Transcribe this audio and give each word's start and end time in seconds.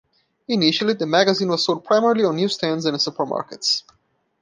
Initially, 0.47 0.95
the 0.95 1.05
magazine 1.05 1.49
was 1.49 1.63
sold 1.63 1.85
primarily 1.85 2.25
on 2.25 2.35
newsstands 2.35 2.85
and 2.85 2.95
in 2.95 2.99
supermarkets. 2.99 3.83